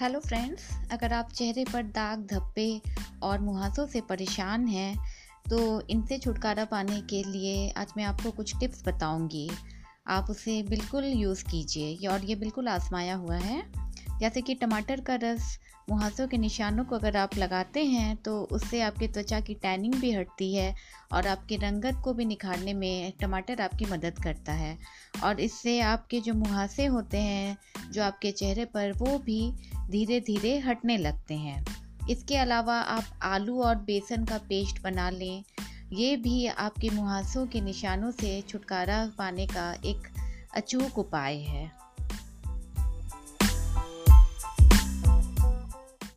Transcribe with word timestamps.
Hello 0.00 0.18
friends 0.20 0.62
अगर 0.92 1.12
आप 1.12 1.30
चेहरे 1.30 1.64
पर 1.64 1.82
दाग, 1.82 2.18
धब्बे 2.26 2.80
और 3.22 3.38
मुहासों 3.38 3.86
से 3.86 4.00
परेशान 4.00 4.66
हैं 4.66 4.98
तो 5.50 5.80
इनसे 5.80 6.18
छुटकारा 6.18 6.64
पाने 6.64 7.00
के 7.00 7.22
लिए 7.22 7.68
आज 7.70 7.92
मैं 7.96 8.04
आपको 8.04 8.30
कुछ 8.30 8.56
टिप्स 8.60 8.82
बताऊँगी। 8.88 9.50
आप 10.06 10.30
उसे 10.30 10.62
बिल्कुल 10.62 11.04
यूज़ 11.04 11.44
कीजिए 11.44 12.06
और 12.06 12.24
ये 12.24 12.34
बिल्कुल 12.34 12.68
आजमाया 12.68 13.14
हुआ 13.14 13.36
है। 13.36 13.62
जैसे 14.20 14.42
कि 14.42 14.54
टमाटर 14.54 15.00
का 15.00 15.14
रस, 15.14 15.58
मुहासों 15.90 16.26
के 16.28 16.36
निशानों 16.36 16.84
को 16.84 16.94
अगर 16.94 17.16
आप 17.16 17.36
लगाते 17.36 17.84
हैं 17.84 18.16
तो 18.16 18.42
उससे 18.42 18.80
आपकी 18.80 19.08
त्वचा 19.08 19.40
की 19.40 19.54
टैनिंग 19.54 19.94
भी 19.94 20.12
हटती 20.12 20.54
है 20.54 20.74
और 21.12 21.26
आपकी 21.26 21.56
रंगत 21.56 22.00
को 22.04 22.14
भी 22.14 22.24
निखारने 22.24 22.74
में 22.74 23.12
टमाटर 23.20 23.60
आपकी 23.60 23.84
मदद 23.84 24.18
करता 24.22 24.52
है। 24.52 24.76
और 25.24 25.40
इससे 25.40 25.80
आपके 25.80 26.20
जो 26.20 26.34
मुहासे 26.34 26.86
होते 26.86 27.18
हैं, 27.18 27.58
जो 27.92 28.02
आपके 28.02 28.30
चेहरे 28.30 28.64
पर, 28.64 28.92
वो 28.92 29.18
भी 29.18 29.52
धीरे 29.90 30.20
धीरे 30.20 30.58
हटने 30.58 30.96
लगते 30.96 31.34
हैं। 31.34 31.66
इसके 32.10 32.36
अलावा 32.36 32.76
आप 32.76 33.04
आलू 33.22 33.62
और 33.62 33.76
बेसन 33.76 34.24
का 34.24 34.38
पेस्ट 34.38 34.82
बना 34.82 35.10
लें। 35.10 35.44
ये 35.92 36.16
भी 36.16 36.46
आपके 36.46 36.90
मुहासों 36.90 37.46
के 37.46 37.60
निशानों 37.60 38.10
से 38.10 38.42
छुटकारा 38.42 39.10
पाने 39.18 39.46
का 39.46 39.72
एक 39.72 40.08
अचूक 40.56 40.98
उपाय 40.98 41.36
है। 41.36 41.87